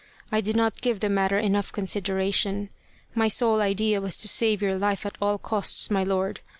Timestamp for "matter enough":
1.09-1.71